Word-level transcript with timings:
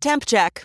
Temp 0.00 0.24
check. 0.26 0.64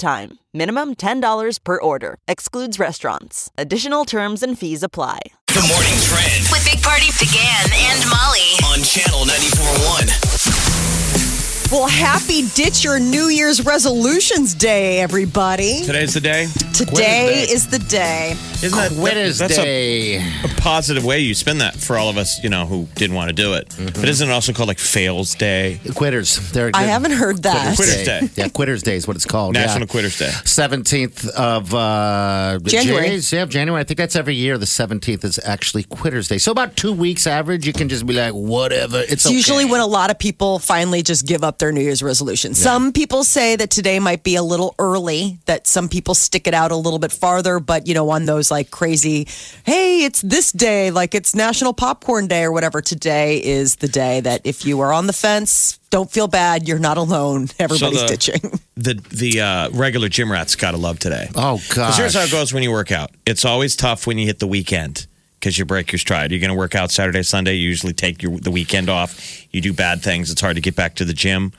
time. 0.00 0.38
Minimum 0.52 0.96
$10 0.96 1.62
per 1.62 1.80
order. 1.80 2.16
Excludes 2.26 2.80
restaurants. 2.80 3.52
Additional 3.56 4.04
terms 4.04 4.42
and 4.42 4.58
fees 4.58 4.82
apply. 4.82 5.20
The 5.46 5.62
morning 5.70 5.94
trend 6.08 6.48
With 6.50 6.64
Big 6.68 6.82
Party 6.82 7.06
began 7.20 7.70
and 7.72 8.02
Molly. 8.10 8.56
on 8.72 8.82
channel 8.82 9.24
94.1. 9.26 11.70
Well, 11.70 11.86
happy 11.86 12.48
Ditch 12.54 12.82
Your 12.82 12.98
New 12.98 13.28
Year's 13.28 13.64
Resolutions 13.64 14.54
Day, 14.54 14.98
everybody. 15.00 15.84
Today's 15.84 16.14
the 16.14 16.20
day. 16.20 16.48
Today 16.74 16.94
Day. 16.94 17.46
is 17.48 17.68
the 17.68 17.78
day. 17.78 18.34
Isn't 18.62 18.76
that 18.76 18.92
Quitters 18.92 19.38
that's 19.38 19.56
Day. 19.56 20.16
A, 20.16 20.20
a 20.44 20.48
positive 20.58 21.02
way 21.02 21.20
you 21.20 21.32
spend 21.32 21.62
that 21.62 21.76
for 21.76 21.96
all 21.96 22.10
of 22.10 22.18
us, 22.18 22.42
you 22.44 22.50
know, 22.50 22.66
who 22.66 22.86
didn't 22.94 23.16
want 23.16 23.28
to 23.30 23.34
do 23.34 23.54
it. 23.54 23.74
But 23.78 24.06
isn't 24.06 24.28
it 24.28 24.30
also 24.30 24.52
called 24.52 24.68
like 24.68 24.78
Fails 24.78 25.34
Day, 25.34 25.80
Quitters. 25.94 26.52
They're 26.52 26.70
I 26.74 26.82
haven't 26.82 27.12
heard 27.12 27.42
that. 27.44 27.76
Quitters 27.76 28.04
Day. 28.04 28.28
Yeah, 28.36 28.48
Quitters 28.48 28.82
Day 28.82 28.96
is 28.96 29.08
what 29.08 29.16
it's 29.16 29.24
called. 29.24 29.54
National 29.54 29.86
yeah. 29.86 29.86
Quitters 29.86 30.18
Day? 30.18 30.28
17th 30.28 31.30
of 31.30 31.72
uh, 31.74 32.58
January. 32.64 33.18
Jan- 33.20 33.38
Yeah, 33.38 33.46
January. 33.46 33.80
I 33.80 33.84
think 33.84 33.96
that's 33.96 34.14
every 34.14 34.34
year. 34.34 34.58
The 34.58 34.66
17th 34.66 35.24
is 35.24 35.40
actually 35.42 35.84
Quitters 35.84 36.28
Day. 36.28 36.36
So 36.36 36.52
about 36.52 36.76
two 36.76 36.92
weeks 36.92 37.26
average, 37.26 37.66
you 37.66 37.72
can 37.72 37.88
just 37.88 38.04
be 38.04 38.12
like, 38.12 38.34
whatever. 38.34 38.98
It's 39.00 39.24
It's 39.24 39.30
usually 39.30 39.64
when 39.64 39.80
a 39.80 39.86
lot 39.86 40.10
of 40.10 40.18
people 40.18 40.58
finally 40.58 41.02
just 41.02 41.26
give 41.26 41.42
up 41.42 41.58
their 41.58 41.72
New 41.72 41.80
Year's 41.80 42.02
resolution. 42.02 42.52
Some 42.52 42.92
people 42.92 43.24
say 43.24 43.56
that 43.56 43.70
today 43.70 43.98
might 44.00 44.22
be 44.22 44.36
a 44.36 44.42
little 44.42 44.74
early, 44.78 45.38
that 45.46 45.66
some 45.66 45.88
people 45.88 46.14
stick 46.14 46.46
it 46.46 46.52
out 46.52 46.72
a 46.72 46.76
little 46.76 46.98
bit 46.98 47.10
farther, 47.10 47.58
but 47.58 47.86
you 47.86 47.94
know, 47.94 48.10
on 48.10 48.26
those 48.26 48.49
like 48.50 48.70
crazy, 48.70 49.26
hey, 49.64 50.04
it's 50.04 50.22
this 50.22 50.52
day, 50.52 50.90
like 50.90 51.14
it's 51.14 51.34
National 51.34 51.72
Popcorn 51.72 52.26
Day 52.26 52.42
or 52.44 52.52
whatever, 52.52 52.80
today 52.80 53.42
is 53.42 53.76
the 53.76 53.88
day 53.88 54.20
that 54.20 54.40
if 54.44 54.64
you 54.64 54.80
are 54.80 54.92
on 54.92 55.06
the 55.06 55.12
fence, 55.12 55.78
don't 55.90 56.10
feel 56.10 56.28
bad, 56.28 56.68
you're 56.68 56.78
not 56.78 56.96
alone. 56.96 57.48
Everybody's 57.58 58.02
the- 58.02 58.08
ditching. 58.08 58.60
The 58.80 58.94
the 58.94 59.40
uh, 59.42 59.70
regular 59.72 60.08
gym 60.08 60.32
rats 60.32 60.56
gotta 60.56 60.78
love 60.78 60.98
today. 60.98 61.28
Oh 61.34 61.60
god! 61.74 61.94
here's 61.98 62.14
how 62.14 62.22
it 62.22 62.30
goes 62.30 62.54
when 62.54 62.62
you 62.62 62.70
work 62.70 62.90
out. 62.90 63.10
It's 63.26 63.44
always 63.44 63.76
tough 63.76 64.06
when 64.06 64.16
you 64.16 64.24
hit 64.24 64.38
the 64.38 64.46
weekend 64.46 65.06
because 65.38 65.58
you 65.58 65.66
break 65.66 65.92
your 65.92 65.98
stride. 65.98 66.30
You're 66.30 66.40
going 66.40 66.48
to 66.50 66.56
work 66.56 66.74
out 66.74 66.90
Saturday, 66.90 67.22
Sunday. 67.22 67.56
You 67.56 67.68
usually 67.68 67.92
take 67.92 68.22
your, 68.22 68.38
the 68.38 68.50
weekend 68.50 68.88
off. 68.88 69.46
You 69.52 69.60
do 69.60 69.74
bad 69.74 70.02
things. 70.02 70.30
It's 70.30 70.40
hard 70.40 70.56
to 70.56 70.62
get 70.62 70.76
back 70.76 70.94
to 70.96 71.04
the 71.04 71.12
gym 71.12 71.52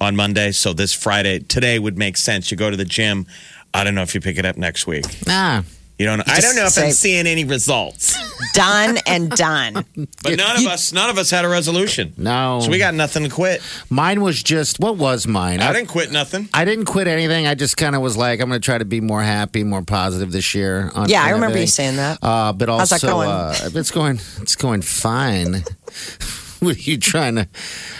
on 0.00 0.14
Monday. 0.16 0.52
So 0.52 0.72
this 0.72 0.92
Friday, 0.94 1.38
today 1.40 1.78
would 1.78 1.98
make 1.98 2.16
sense. 2.16 2.50
You 2.50 2.56
go 2.56 2.70
to 2.70 2.76
the 2.78 2.84
gym. 2.84 3.26
I 3.74 3.82
don't 3.84 3.94
know 3.94 4.02
if 4.02 4.14
you 4.14 4.20
pick 4.22 4.38
it 4.38 4.44
up 4.46 4.56
next 4.56 4.86
week. 4.86 5.04
Nah. 5.26 5.62
You 5.98 6.06
don't. 6.06 6.28
I 6.28 6.40
don't 6.40 6.56
know 6.56 6.64
if 6.64 6.72
say- 6.72 6.86
I'm 6.86 6.92
seeing 6.92 7.26
any 7.26 7.44
results. 7.44 8.16
done 8.52 8.98
and 9.06 9.30
done. 9.30 9.84
But 10.22 10.38
none 10.38 10.56
of 10.56 10.66
us, 10.66 10.92
none 10.92 11.10
of 11.10 11.18
us 11.18 11.30
had 11.30 11.44
a 11.44 11.48
resolution. 11.48 12.14
No. 12.16 12.60
So 12.62 12.70
we 12.70 12.78
got 12.78 12.94
nothing 12.94 13.24
to 13.24 13.28
quit. 13.28 13.62
Mine 13.90 14.22
was 14.22 14.42
just, 14.42 14.80
what 14.80 14.96
was 14.96 15.26
mine? 15.26 15.60
I 15.60 15.72
didn't 15.72 15.88
quit 15.88 16.10
nothing. 16.10 16.48
I 16.54 16.64
didn't 16.64 16.86
quit 16.86 17.06
anything. 17.06 17.46
I 17.46 17.54
just 17.54 17.76
kind 17.76 17.94
of 17.94 18.00
was 18.00 18.16
like, 18.16 18.40
I'm 18.40 18.48
going 18.48 18.60
to 18.60 18.64
try 18.64 18.78
to 18.78 18.86
be 18.86 19.02
more 19.02 19.22
happy, 19.22 19.64
more 19.64 19.82
positive 19.82 20.32
this 20.32 20.54
year. 20.54 20.90
On 20.94 21.08
Yeah, 21.10 21.22
I 21.22 21.30
remember 21.30 21.58
you 21.58 21.66
saying 21.66 21.96
that. 21.96 22.18
Uh, 22.22 22.54
but 22.54 22.70
also, 22.70 22.94
How's 22.94 23.02
that 23.02 23.06
going? 23.06 23.28
Uh, 23.28 23.54
it's 23.74 23.90
going, 23.90 24.20
it's 24.40 24.56
going 24.56 24.80
fine. 24.80 25.52
what 26.60 26.76
are 26.76 26.80
you 26.80 26.96
trying 26.96 27.34
to? 27.36 27.48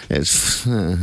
It's, 0.09 0.66
uh, 0.66 0.97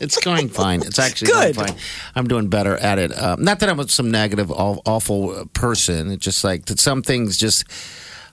it's 0.00 0.18
going 0.18 0.48
fine. 0.48 0.82
It's 0.82 0.98
actually 0.98 1.32
Good. 1.32 1.54
going 1.56 1.68
fine. 1.68 1.76
I'm 2.14 2.26
doing 2.26 2.48
better 2.48 2.76
at 2.76 2.98
it. 2.98 3.12
Uh, 3.12 3.36
not 3.38 3.60
that 3.60 3.68
I'm 3.68 3.88
some 3.88 4.10
negative, 4.10 4.50
awful 4.50 5.46
person. 5.52 6.10
It's 6.10 6.24
just 6.24 6.44
like 6.44 6.66
that. 6.66 6.80
Some 6.80 7.02
things 7.02 7.36
just. 7.36 7.64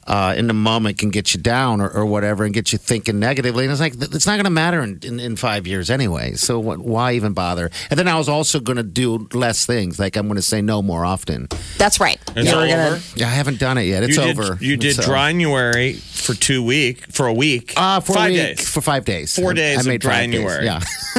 Uh, 0.08 0.34
in 0.36 0.48
the 0.48 0.54
moment 0.54 0.98
can 0.98 1.10
get 1.10 1.34
you 1.36 1.40
down 1.40 1.80
or, 1.80 1.88
or 1.90 2.06
whatever 2.08 2.44
and 2.44 2.54
get 2.56 2.72
you 2.72 2.78
thinking 2.80 3.20
negatively. 3.20 3.66
And 3.66 3.72
it's 3.72 3.80
like, 3.80 3.94
it's 3.94 4.26
not 4.26 4.34
going 4.34 4.46
to 4.46 4.50
matter 4.50 4.82
in, 4.82 5.00
in, 5.04 5.20
in 5.20 5.36
five 5.36 5.68
years 5.68 5.92
anyway. 5.92 6.34
So 6.34 6.60
what, 6.60 6.80
why 6.80 7.14
even 7.14 7.34
bother? 7.34 7.70
And 7.92 8.00
then 8.00 8.08
I 8.08 8.18
was 8.18 8.28
also 8.28 8.60
going 8.60 8.78
to 8.78 8.84
do 8.84 9.28
less 9.32 9.66
things. 9.68 10.00
Like 10.00 10.16
I'm 10.18 10.26
going 10.26 10.38
to 10.38 10.42
say 10.42 10.60
no 10.62 10.82
more 10.82 11.06
often. 11.06 11.48
That's 11.78 12.00
right. 12.00 12.20
It's 12.36 12.50
You 12.50 12.58
were 12.58 12.68
gonna- 12.68 12.88
over. 12.88 13.02
Yeah, 13.16 13.28
I 13.28 13.32
haven't 13.32 13.60
done 13.60 13.78
it 13.78 13.84
yet. 13.84 14.02
It's 14.02 14.18
you 14.18 14.24
did, 14.24 14.40
over. 14.40 14.58
You 14.60 14.76
did 14.76 14.96
So- 14.96 15.04
January 15.04 15.94
for 15.94 16.34
two 16.34 16.64
week 16.64 17.12
for 17.12 17.28
a 17.28 17.34
week. 17.34 17.74
Uh, 17.78 18.00
for 18.00 18.14
five 18.14 18.32
a 18.32 18.34
week, 18.34 18.58
days. 18.58 18.70
For 18.70 18.82
five 18.82 19.06
days. 19.06 19.36
Four 19.36 19.52
I- 19.52 19.54
days 19.54 19.78
I 19.78 19.82
of 19.82 19.88
made 19.88 20.04
five 20.04 20.32
days. 20.32 20.40
January. 20.42 20.66
Yeah. 20.66 20.80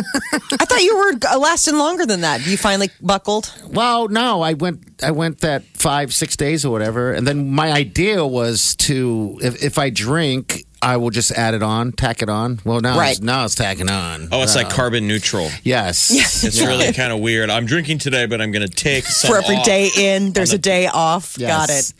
I 0.59 0.65
thought 0.65 0.83
you 0.83 0.97
were 0.97 1.13
uh, 1.31 1.39
lasting 1.39 1.77
longer 1.77 2.05
than 2.05 2.23
that. 2.23 2.45
You 2.47 2.57
finally 2.57 2.91
buckled. 3.01 3.53
Well, 3.69 4.09
no, 4.09 4.43
I 4.43 4.55
went. 4.55 4.92
I 5.03 5.11
went 5.11 5.41
that 5.41 5.65
five, 5.75 6.13
six 6.15 6.37
days 6.37 6.65
or 6.65 6.71
whatever, 6.71 7.13
and 7.13 7.27
then 7.27 7.51
my 7.51 7.73
idea 7.73 8.25
was 8.27 8.75
to, 8.77 9.39
if, 9.43 9.63
if 9.63 9.79
I 9.79 9.91
drink, 9.91 10.65
I 10.81 10.97
will 10.97 11.11
just 11.11 11.31
add 11.33 11.55
it 11.55 11.63
on, 11.63 11.93
tack 11.93 12.23
it 12.23 12.29
on. 12.29 12.59
Well, 12.65 12.81
now, 12.81 12.99
Right. 12.99 13.13
it's, 13.13 13.21
now 13.21 13.45
it's 13.45 13.55
tacking 13.55 13.89
on. 13.91 14.29
Oh, 14.33 14.43
it's 14.43 14.57
like 14.57 14.69
carbon 14.71 15.07
neutral. 15.07 15.49
Yes. 15.63 16.11
It's 16.45 16.61
really 16.61 16.93
kind 16.93 17.13
of 17.13 17.21
weird. 17.21 17.51
I'm 17.51 17.67
drinking 17.67 17.99
today, 17.99 18.27
but 18.27 18.41
I'm 18.41 18.51
going 18.53 18.67
to 18.69 18.75
take 18.75 19.05
some 19.07 19.31
For 19.31 19.39
every 19.39 19.57
off. 19.57 19.65
day 19.65 19.91
in, 19.97 20.33
there's 20.33 20.53
a 20.53 20.59
day 20.59 20.87
off. 20.89 21.39
Got 21.39 21.71
it. 21.71 21.93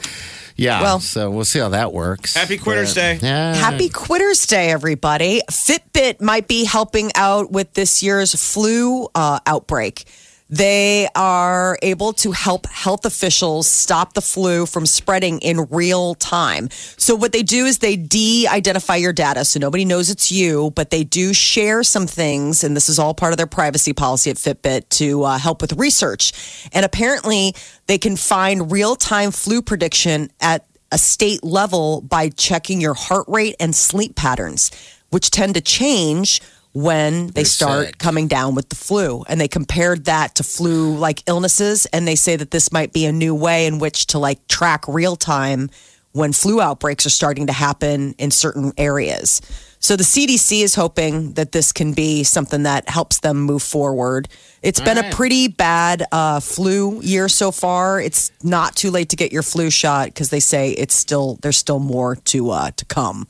Yeah. 0.57 0.83
Well- 0.83 1.01
so 1.01 1.31
we'll 1.31 1.45
see 1.45 1.61
how 1.61 1.71
that 1.71 1.93
works. 1.93 2.35
Happy 2.35 2.59
Quitters 2.59 2.95
But, 2.95 3.01
Day. 3.01 3.19
Yeah. 3.23 3.55
Happy 3.55 3.89
Quitters 3.89 4.47
Day, 4.47 4.71
everybody. 4.71 5.41
Fitbit 5.51 6.21
might 6.21 6.47
be 6.49 6.65
helping 6.65 7.11
out 7.15 7.51
with 7.53 7.73
this 7.75 8.03
year's 8.03 8.35
flu 8.35 9.09
uh, 9.15 9.39
outbreak. 9.47 10.05
They 10.53 11.09
are 11.15 11.79
able 11.81 12.13
to 12.13 12.33
help 12.33 12.67
health 12.67 13.07
officials 13.07 13.67
stop 13.67 14.13
the 14.13 14.21
flu 14.21 14.67
from 14.67 14.85
spreading 14.85 15.39
in 15.39 15.67
real 15.71 16.15
time. 16.15 16.69
So, 16.99 17.15
what 17.15 17.33
they 17.33 17.43
do 17.43 17.65
is 17.65 17.79
they 17.79 17.97
de 17.97 18.47
identify 18.47 18.97
your 18.97 19.15
data 19.15 19.47
so 19.47 19.59
nobody 19.59 19.87
knows 19.87 20.11
it's 20.11 20.31
you, 20.31 20.71
but 20.77 20.91
they 20.91 21.05
do 21.05 21.33
share 21.33 21.83
some 21.83 22.07
things. 22.07 22.65
And 22.65 22.77
this 22.77 22.91
is 22.91 22.99
all 22.99 23.15
part 23.15 23.33
of 23.33 23.39
their 23.39 23.47
privacy 23.47 23.95
policy 23.95 24.29
at 24.29 24.37
Fitbit 24.37 24.91
to 24.91 25.23
uh, 25.23 25.39
help 25.39 25.63
with 25.63 25.73
research. 25.73 26.69
And 26.75 26.85
apparently, 26.85 27.55
they 27.87 27.97
can 27.97 28.17
find 28.17 28.71
real 28.71 28.95
time 28.95 29.31
flu 29.31 29.63
prediction 29.63 30.31
at 30.39 30.67
a 30.93 30.99
state 30.99 31.43
level 31.43 32.03
by 32.03 32.29
checking 32.29 32.79
your 32.79 32.93
heart 32.93 33.25
rate 33.27 33.57
and 33.59 33.75
sleep 33.75 34.17
patterns, 34.17 34.71
which 35.09 35.31
tend 35.31 35.55
to 35.55 35.63
change 35.63 36.43
when 36.73 37.29
they 37.29 37.43
You're 37.43 37.47
start 37.47 37.87
sick. 37.87 37.99
coming 37.99 38.29
down 38.29 38.55
with 38.55 38.69
the 38.69 38.77
flu. 38.77 39.23
And 39.29 39.41
they 39.41 39.49
compared 39.49 40.07
that 40.07 40.37
to 40.37 40.43
flu 40.43 40.97
like 40.97 41.23
illnesses. 41.27 41.87
And 41.87 42.07
they 42.09 42.17
say 42.17 42.37
that 42.37 42.51
this 42.51 42.73
might 42.73 42.93
be 42.93 43.05
a 43.05 43.13
new 43.13 43.35
way 43.35 43.67
in 43.67 43.79
which 43.79 44.07
to 44.09 44.19
like 44.19 44.47
track 44.49 44.87
real 44.89 45.17
time 45.17 45.71
when 46.13 46.33
flu 46.33 46.61
outbreaks 46.61 47.07
are 47.07 47.11
starting 47.11 47.47
to 47.47 47.53
happen 47.53 48.15
in 48.19 48.31
certain 48.31 48.73
areas. 48.77 49.41
So 49.79 49.97
the 49.97 50.05
CDC 50.05 50.63
is 50.63 50.77
hoping 50.77 51.33
that 51.33 51.51
this 51.51 51.73
can 51.73 51.93
be 51.93 52.23
something 52.23 52.63
that 52.63 52.89
helps 52.89 53.19
them 53.19 53.41
move 53.41 53.65
forward. 53.65 54.29
It's 54.63 54.81
been 54.81 54.97
a 54.97 55.11
pretty 55.11 55.49
bad 55.49 56.05
uh, 56.13 56.39
flu 56.39 57.01
year 57.03 57.29
so 57.29 57.51
far. 57.51 58.01
It's 58.01 58.31
not 58.45 58.77
too 58.77 58.93
late 58.93 59.09
to 59.09 59.17
get 59.17 59.33
your 59.33 59.43
flu 59.43 59.71
shot 59.71 60.07
because 60.07 60.31
they 60.31 60.39
say 60.39 60.71
it's 60.71 60.95
still 60.95 61.37
there's 61.43 61.57
still 61.57 61.81
more 61.81 62.15
to 62.15 62.51
uh, 62.51 62.71
to 62.71 62.85
come, 62.85 63.27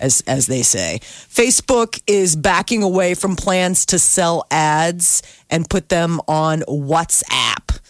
as 0.00 0.22
as 0.26 0.46
they 0.46 0.62
say. 0.62 1.00
Facebook 1.02 2.00
is 2.06 2.36
backing 2.36 2.82
away 2.82 3.14
from 3.14 3.36
plans 3.36 3.86
to 3.86 3.98
sell 3.98 4.46
ads 4.50 5.22
and 5.50 5.68
put 5.68 5.88
them 5.88 6.20
on 6.28 6.60
WhatsApp. 6.62 7.80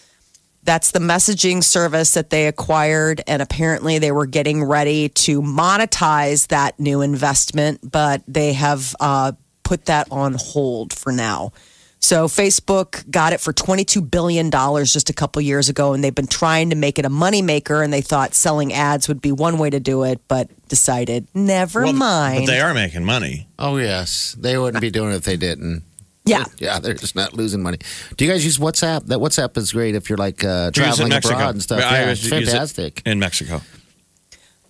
That's 0.62 0.91
the 0.91 0.99
messaging 0.99 1.62
service 1.62 2.14
that 2.14 2.31
they 2.31 2.49
acquired. 2.49 3.23
And 3.29 3.41
apparently, 3.41 3.99
they 4.00 4.11
were 4.11 4.26
getting 4.26 4.64
ready 4.64 5.08
to 5.11 5.41
monetize 5.41 6.49
that 6.49 6.81
new 6.81 7.03
investment, 7.03 7.88
but 7.88 8.23
they 8.26 8.53
have 8.55 8.94
uh, 8.99 9.32
put 9.62 9.85
that 9.87 10.08
on 10.11 10.35
hold 10.38 10.93
for 10.93 11.12
now. 11.12 11.53
So, 11.98 12.28
Facebook 12.28 13.10
got 13.10 13.32
it 13.32 13.40
for 13.40 13.52
$22 13.52 14.08
billion 14.08 14.48
just 14.50 15.10
a 15.10 15.12
couple 15.12 15.43
years 15.43 15.69
ago, 15.69 15.93
and 15.93 16.04
they've 16.04 16.14
been 16.14 16.28
trying 16.28 16.70
to 16.70 16.76
make 16.76 17.00
it 17.00 17.04
a 17.04 17.10
moneymaker. 17.10 17.82
And 17.82 17.93
they 17.93 18.00
thought 18.00 18.32
selling 18.32 18.72
ads 18.72 19.08
would 19.08 19.20
be 19.20 19.32
one 19.32 19.58
way 19.58 19.70
to 19.70 19.81
do 19.81 20.04
it, 20.04 20.20
but 20.28 20.48
decided, 20.69 21.26
never 21.34 21.82
Well, 21.82 21.93
mind. 21.93 22.46
But 22.46 22.52
they 22.52 22.60
are 22.60 22.75
making 22.75 23.04
money. 23.04 23.48
Oh, 23.58 23.76
yes. 23.78 24.37
They 24.38 24.56
wouldn't 24.56 24.81
be 24.82 24.90
doing 24.90 25.12
it 25.12 25.16
if 25.16 25.25
they 25.25 25.37
didn't. 25.37 25.82
yeah. 26.25 26.44
Yeah, 26.58 26.78
they're 26.78 26.94
just 26.94 27.16
not 27.16 27.34
losing 27.34 27.60
money. 27.62 27.78
Do 28.16 28.25
you 28.25 28.31
guys 28.31 28.44
use 28.44 28.58
WhatsApp? 28.58 29.06
That 29.06 29.19
WhatsApp 29.19 29.56
is 29.56 29.72
great 29.72 29.96
if 29.96 30.08
you're 30.08 30.19
like 30.19 30.44
uh, 30.44 30.70
We 30.76 30.84
use 30.84 31.00
it 31.00 31.04
in 31.04 31.10
traveling 31.10 31.34
abroad 31.34 31.54
and 31.54 31.62
stuff. 31.62 31.78
I 31.82 32.02
yeah, 32.02 32.10
it's 32.10 32.22
use 32.22 32.32
it 32.32 32.44
fantastic. 32.46 33.02
in 33.04 33.19
Mexico. 33.19 33.62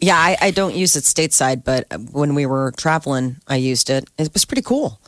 Yeah, 0.00 0.16
I, 0.16 0.36
I 0.40 0.50
don't 0.52 0.74
use 0.74 0.96
it 0.96 1.04
stateside, 1.04 1.64
but 1.64 1.86
when 2.12 2.34
we 2.34 2.46
were 2.46 2.72
traveling, 2.76 3.36
I 3.46 3.56
used 3.56 3.90
it. 3.90 4.08
It 4.18 4.30
was 4.32 4.44
pretty 4.46 4.62
cool. 4.62 5.00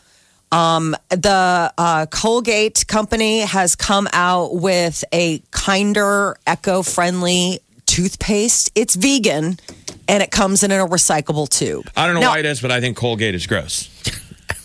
Um, 0.51 0.97
the 1.11 1.73
uh, 1.77 2.07
Colgate 2.07 2.87
company 2.87 3.41
has 3.41 3.77
come 3.77 4.09
out 4.13 4.55
with 4.55 5.05
a 5.13 5.41
kinder, 5.51 6.37
eco-friendly 6.47 7.61
toothpaste. 7.87 8.71
It's 8.75 8.95
vegan, 8.95 9.59
and 10.09 10.23
it 10.23 10.31
comes 10.31 10.63
in 10.63 10.71
a 10.71 10.87
recyclable 10.87 11.49
tube. 11.49 11.91
I 11.97 12.07
don't 12.07 12.15
know 12.15 12.21
Now- 12.23 12.31
why 12.31 12.39
it 12.39 12.47
is, 12.47 12.61
but 12.61 12.71
I 12.71 12.81
think 12.81 12.97
Colgate 12.97 13.35
is 13.35 13.47
gross. 13.47 13.89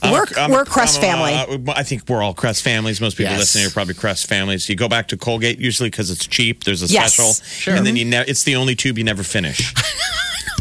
We're- 0.02 0.26
we're 0.50 0.66
Crest 0.66 1.00
family. 1.00 1.34
uh, 1.34 1.74
I 1.78 1.84
think 1.84 2.10
we're 2.10 2.22
all 2.22 2.34
Crest 2.34 2.62
families. 2.62 3.00
Most 3.00 3.16
people 3.18 3.32
Yes. 3.32 3.40
listening 3.40 3.66
are 3.68 3.70
probably 3.70 3.94
Crest 3.94 4.28
families. 4.28 4.68
You 4.68 4.76
go 4.76 4.90
back 4.90 5.08
to 5.10 5.18
Colgate 5.18 5.60
usually 5.60 5.90
because 5.90 6.10
it's 6.12 6.28
cheap. 6.28 6.66
There's 6.66 6.84
a 6.84 6.88
Yes. 6.88 7.14
special, 7.14 7.34
Sure. 7.50 7.76
and 7.76 7.86
then 7.88 7.96
you 7.96 8.04
ne- 8.04 8.26
it's 8.28 8.44
the 8.44 8.56
only 8.58 8.76
tube 8.76 8.98
you 8.98 9.04
never 9.06 9.24
finish. 9.24 9.74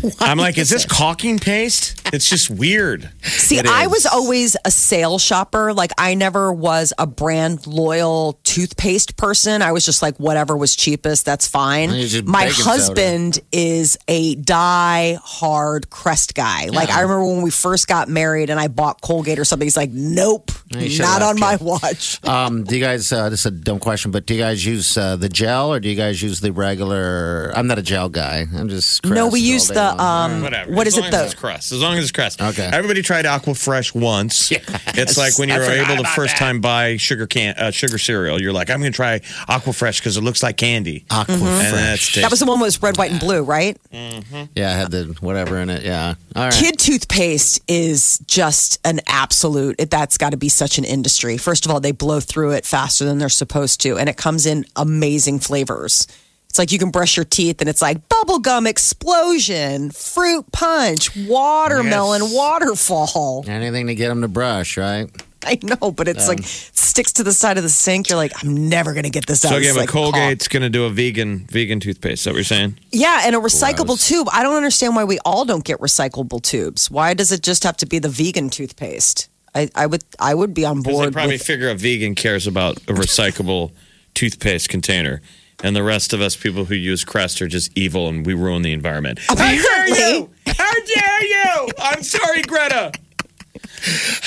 I'm 0.20 0.38
like, 0.38 0.58
is 0.58 0.70
this 0.70 0.84
caulking 0.86 1.38
paste? 1.38 2.00
It's 2.12 2.28
just 2.28 2.50
weird. 2.50 3.08
See, 3.22 3.58
It 3.58 3.66
I 3.66 3.84
is. 3.84 3.90
was 3.90 4.06
always 4.06 4.56
a 4.64 4.70
sale 4.70 5.18
shopper. 5.18 5.72
Like, 5.72 5.92
I 5.98 6.14
never 6.14 6.52
was 6.52 6.92
a 6.98 7.06
brand 7.06 7.66
loyal 7.66 8.38
toothpaste 8.44 9.16
person. 9.16 9.62
I 9.62 9.72
was 9.72 9.84
just 9.84 10.02
like, 10.02 10.16
whatever 10.18 10.56
was 10.56 10.76
cheapest, 10.76 11.24
that's 11.24 11.46
fine. 11.48 11.90
My 11.90 12.44
baking 12.44 12.52
soda. 12.54 12.68
husband 12.70 13.40
is 13.52 13.96
a 14.08 14.34
die 14.36 15.18
hard 15.22 15.90
Crest 15.90 16.34
guy. 16.34 16.66
Like, 16.66 16.90
I 16.90 17.00
remember 17.02 17.24
when 17.26 17.42
we 17.42 17.50
first 17.50 17.88
got 17.88 18.08
married 18.08 18.50
and 18.50 18.58
I 18.60 18.68
bought 18.68 19.00
Colgate 19.00 19.38
or 19.38 19.44
something. 19.44 19.66
He's 19.66 19.76
like, 19.76 19.90
nope, 19.92 20.50
not 20.72 21.22
on 21.22 21.38
my 21.38 21.56
watch. 21.56 22.18
Um, 22.32 22.64
do 22.64 22.74
you 22.76 22.80
guys? 22.82 23.12
Uh, 23.12 23.28
this 23.28 23.40
is 23.40 23.46
a 23.46 23.50
dumb 23.50 23.78
question, 23.78 24.10
but 24.10 24.26
do 24.26 24.34
you 24.34 24.40
guys 24.40 24.64
use 24.64 24.96
uh, 24.96 25.16
the 25.16 25.28
gel 25.28 25.72
or 25.72 25.80
do 25.80 25.88
you 25.88 25.94
guys 25.96 26.22
use 26.22 26.40
the 26.40 26.52
regular? 26.52 27.52
I'm 27.54 27.66
not 27.66 27.78
a 27.78 27.82
gel 27.82 28.08
guy. 28.08 28.46
I'm 28.56 28.68
just 28.68 29.04
No, 29.04 29.28
we 29.28 29.40
use 29.40 29.70
all 29.70 29.74
day 29.74 29.80
the, 29.96 30.02
um, 30.02 30.42
Whatever. 30.42 30.72
what 30.72 30.86
as 30.86 30.94
is 30.94 31.00
long 31.00 31.08
it, 31.08 31.14
As 31.14 31.20
the- 31.20 31.24
it's 31.26 31.34
Crest. 31.34 31.72
As 31.72 31.80
long 31.80 31.96
as 31.98 32.04
it's 32.04 32.12
crust. 32.12 32.40
Okay. 32.40 32.68
Everybody 32.72 33.02
tried 33.02 33.24
Aquafresh 33.24 33.94
once. 33.94 34.52
It's 34.94 35.16
like 35.16 35.38
when 35.38 35.50
I 35.50 35.56
you're 35.56 35.64
forgot 35.64 35.76
able 35.86 35.94
to 35.96 36.00
about 36.02 36.14
first 36.14 36.34
that. 36.34 36.38
time 36.38 36.60
buy 36.60 36.96
sugar 36.98 37.26
can 37.26 37.54
uh, 37.56 37.70
sugar 37.70 37.96
cereal. 37.98 38.40
You're 38.40 38.52
like, 38.52 38.68
I'm 38.68 38.80
going 38.80 38.92
to 38.92 38.96
try 38.96 39.20
Aquafresh 39.48 39.98
because 40.00 40.16
it 40.18 40.20
looks 40.22 40.42
like 40.42 40.58
candy. 40.58 41.06
Aqua 41.10 41.34
And 41.34 41.40
Fresh. 41.68 42.14
that's 42.14 42.14
That 42.16 42.30
was 42.30 42.40
the 42.40 42.46
one 42.46 42.58
that 42.58 42.64
was 42.66 42.82
red, 42.82 42.98
white, 42.98 43.10
and 43.10 43.18
blue, 43.20 43.42
right? 43.42 43.76
yeah, 43.90 44.68
I 44.70 44.72
had 44.72 44.90
the 44.90 45.16
whatever 45.20 45.56
in 45.58 45.70
it. 45.70 45.82
Yeah. 45.82 46.14
All 46.36 46.44
right. 46.44 46.52
Kid 46.52 46.78
toothpaste 46.78 47.60
is 47.68 48.18
just 48.26 48.80
an 48.84 49.00
absolute. 49.06 49.76
It, 49.78 49.90
that's 49.90 50.18
got 50.18 50.30
to 50.30 50.36
be 50.36 50.48
such 50.50 50.76
an 50.78 50.84
industry. 50.84 51.38
First 51.38 51.64
of 51.64 51.70
all, 51.72 51.80
they 51.80 51.92
blow 51.92 52.20
through 52.20 52.52
it 52.52 52.66
faster 52.66 53.04
than 53.04 53.18
they're 53.18 53.28
supposed 53.30 53.80
to, 53.82 53.96
and 53.98 54.08
it 54.08 54.16
comes 54.18 54.44
in 54.46 54.64
amazing 54.76 55.38
flavors. 55.40 56.06
It's 56.52 56.58
like 56.58 56.70
you 56.70 56.78
can 56.78 56.90
brush 56.90 57.16
your 57.16 57.24
teeth, 57.24 57.62
and 57.62 57.70
it's 57.70 57.80
like 57.80 58.10
bubblegum 58.10 58.68
explosion, 58.68 59.90
fruit 59.90 60.44
punch, 60.52 61.08
watermelon 61.26 62.20
Yes. 62.24 62.34
waterfall. 62.34 63.46
Anything 63.48 63.86
to 63.86 63.94
get 63.94 64.08
them 64.08 64.20
to 64.20 64.28
brush, 64.28 64.76
right? 64.76 65.08
I 65.46 65.58
know, 65.62 65.90
but 65.90 66.08
it's 66.08 66.28
like 66.28 66.40
um, 66.40 66.44
sticks 66.44 67.12
to 67.14 67.22
the 67.22 67.32
side 67.32 67.56
of 67.56 67.62
the 67.62 67.70
sink. 67.70 68.10
You're 68.10 68.18
like, 68.18 68.32
I'm 68.44 68.68
never 68.68 68.92
gonna 68.92 69.08
get 69.08 69.24
this 69.24 69.46
out. 69.46 69.48
So 69.48 69.56
It's 69.56 69.66
again, 69.66 69.74
but 69.86 69.94
like 69.94 70.12
Colgate's 70.14 70.46
going 70.46 70.62
to 70.62 70.68
do 70.68 70.84
a 70.84 70.90
vegan 70.90 71.46
vegan 71.50 71.80
toothpaste. 71.80 72.20
Is 72.20 72.24
that 72.24 72.30
what 72.32 72.36
you're 72.36 72.44
saying? 72.44 72.78
Yeah, 72.92 73.22
and 73.24 73.34
a 73.34 73.38
recyclable 73.38 73.98
tube. 74.06 74.28
I 74.30 74.42
don't 74.42 74.54
understand 74.54 74.94
why 74.94 75.04
we 75.04 75.18
all 75.24 75.46
don't 75.46 75.64
get 75.64 75.78
recyclable 75.80 76.42
tubes. 76.42 76.90
Why 76.90 77.14
does 77.14 77.32
it 77.32 77.42
just 77.42 77.64
have 77.64 77.78
to 77.78 77.86
be 77.86 77.98
the 77.98 78.10
vegan 78.10 78.50
toothpaste? 78.50 79.30
I, 79.54 79.70
I 79.74 79.86
would 79.86 80.04
I 80.20 80.34
would 80.34 80.52
be 80.52 80.66
on 80.66 80.82
Because 80.82 80.98
they 80.98 81.02
board. 81.04 81.12
probably 81.14 81.34
With, 81.36 81.42
figure 81.46 81.70
a 81.70 81.74
vegan 81.74 82.14
cares 82.14 82.46
about 82.46 82.76
a 82.82 82.92
recyclable 82.92 83.72
toothpaste 84.12 84.68
container. 84.68 85.22
And 85.62 85.76
the 85.76 85.82
rest 85.82 86.12
of 86.12 86.20
us 86.20 86.34
people 86.36 86.64
who 86.64 86.74
use 86.74 87.04
Crest 87.04 87.40
are 87.40 87.48
just 87.48 87.70
evil 87.76 88.08
and 88.08 88.26
we 88.26 88.34
ruin 88.34 88.62
the 88.62 88.72
environment. 88.72 89.20
How 89.28 89.34
dare 89.36 89.88
you! 89.88 90.30
How 90.46 90.72
dare 90.72 91.24
you! 91.24 91.68
I'm 91.78 92.02
sorry, 92.02 92.42
Greta. 92.42 92.92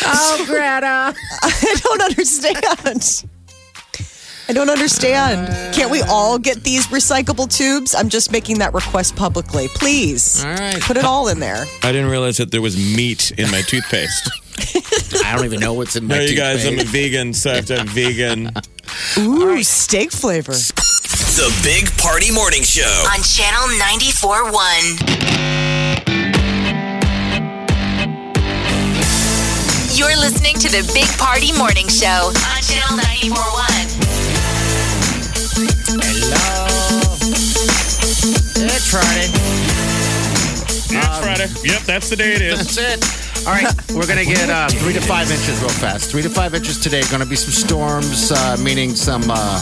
Oh, 0.05 0.43
Greta. 0.47 1.13
I 1.41 1.75
don't 1.83 2.01
understand. 2.01 3.25
I 4.47 4.53
don't 4.53 4.69
understand. 4.69 5.73
Can't 5.73 5.89
we 5.89 6.01
all 6.03 6.37
get 6.37 6.63
these 6.63 6.87
recyclable 6.87 7.53
tubes? 7.53 7.95
I'm 7.95 8.09
just 8.09 8.31
making 8.31 8.59
that 8.59 8.73
request 8.73 9.15
publicly. 9.15 9.67
Please. 9.69 10.43
All 10.45 10.53
right. 10.53 10.79
Put 10.81 10.97
it 10.97 11.05
all 11.05 11.29
in 11.29 11.39
there. 11.39 11.65
I 11.83 11.91
didn't 11.91 12.11
realize 12.11 12.37
that 12.37 12.51
there 12.51 12.61
was 12.61 12.77
meat 12.77 13.31
in 13.37 13.49
my 13.49 13.61
toothpaste. 13.61 14.29
I 15.25 15.35
don't 15.35 15.45
even 15.45 15.59
know 15.59 15.73
what's 15.73 15.95
in 15.95 16.05
my 16.07 16.17
no, 16.19 16.23
you 16.23 16.35
guys, 16.35 16.65
I'm 16.65 16.73
a 16.73 16.77
toothpaste. 16.77 16.93
vegan, 16.93 17.33
so 17.33 17.51
I 17.51 17.55
have 17.55 17.65
to 17.65 17.77
have 17.79 17.89
vegan. 17.89 18.51
Ooh, 19.17 19.63
steak 19.63 20.11
flavor. 20.11 20.53
The 21.35 21.51
Big 21.63 21.91
Party 21.97 22.31
Morning 22.31 22.63
Show. 22.63 23.03
On 23.11 23.21
Channel 23.21 23.67
94.1. 23.75 24.55
You're 29.97 30.15
listening 30.15 30.55
to 30.55 30.69
the 30.71 30.89
Big 30.93 31.09
Party 31.17 31.51
Morning 31.51 31.89
Show 31.89 32.31
on 32.31 32.61
Channel 32.63 32.99
94.1. 33.03 33.35
It's 38.63 38.87
Friday. 38.89 39.27
It's 40.63 41.19
Friday. 41.19 41.51
Yep, 41.67 41.81
that's 41.81 42.09
the 42.09 42.15
day 42.15 42.35
it 42.35 42.41
is. 42.43 42.77
That's 42.77 42.77
it. 42.77 43.03
All 43.45 43.53
right, 43.53 43.67
we're 43.91 44.07
gonna 44.07 44.23
get 44.23 44.49
uh, 44.49 44.69
three 44.69 44.93
to 44.93 45.01
five 45.01 45.29
inches 45.29 45.59
real 45.59 45.67
fast. 45.67 46.09
Three 46.09 46.21
to 46.21 46.29
five 46.29 46.55
inches 46.55 46.79
today. 46.79 47.01
Going 47.11 47.21
to 47.21 47.27
be 47.27 47.35
some 47.35 47.51
storms, 47.51 48.31
uh, 48.31 48.55
meaning 48.63 48.95
some 48.95 49.29
uh, 49.29 49.59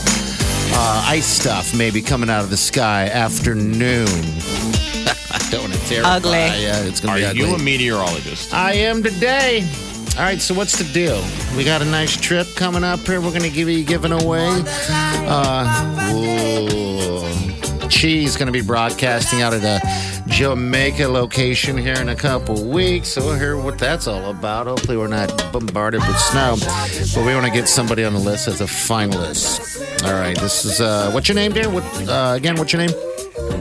uh, 0.75 1.05
ice 1.07 1.25
stuff 1.25 1.75
maybe 1.75 2.01
coming 2.01 2.29
out 2.29 2.43
of 2.43 2.49
the 2.49 2.57
sky 2.57 3.05
afternoon. 3.07 4.07
I 4.07 5.47
don't 5.51 5.61
want 5.69 5.73
to 5.73 5.79
terrify 5.87 6.09
Ugly. 6.15 6.31
Yeah, 6.31 6.79
it's 6.83 6.99
gonna 6.99 7.13
Are 7.13 7.19
be 7.19 7.25
ugly. 7.25 7.41
you 7.41 7.55
a 7.55 7.59
meteorologist? 7.59 8.53
I 8.53 8.73
am 8.73 9.03
today. 9.03 9.67
All 10.15 10.21
right, 10.23 10.39
so 10.39 10.53
what's 10.53 10.77
the 10.77 10.83
deal? 10.93 11.23
We 11.57 11.63
got 11.63 11.81
a 11.81 11.85
nice 11.85 12.15
trip 12.15 12.47
coming 12.55 12.83
up 12.83 12.99
here. 12.99 13.19
We're 13.19 13.31
going 13.31 13.41
to 13.41 13.49
give 13.49 13.67
you 13.67 13.83
giving 13.83 14.11
away. 14.11 14.47
Uh, 14.87 16.13
whoa. 16.13 17.87
Cheese 17.89 18.37
going 18.37 18.45
to 18.45 18.51
be 18.51 18.61
broadcasting 18.61 19.41
out 19.41 19.55
of 19.55 19.63
a 19.63 19.81
Jamaica 20.27 21.07
location 21.07 21.75
here 21.79 21.95
in 21.95 22.09
a 22.09 22.15
couple 22.15 22.63
weeks. 22.63 23.07
So 23.09 23.25
we'll 23.25 23.39
hear 23.39 23.57
what 23.57 23.79
that's 23.79 24.05
all 24.07 24.29
about. 24.29 24.67
Hopefully, 24.67 24.97
we're 24.97 25.07
not 25.07 25.29
bombarded 25.51 26.01
with 26.01 26.19
snow, 26.19 26.57
but 26.59 27.25
we 27.25 27.33
want 27.33 27.47
to 27.47 27.51
get 27.51 27.67
somebody 27.67 28.03
on 28.03 28.13
the 28.13 28.19
list 28.19 28.47
as 28.47 28.61
a 28.61 28.65
finalist. 28.65 29.82
All 30.05 30.13
right, 30.13 30.37
this 30.37 30.65
is 30.65 30.81
uh, 30.81 31.11
what's 31.11 31.29
your 31.29 31.35
name, 31.35 31.53
dear? 31.53 31.69
What 31.69 31.83
uh, 32.09 32.33
again? 32.35 32.55
What's 32.57 32.73
your 32.73 32.81
name? 32.81 32.95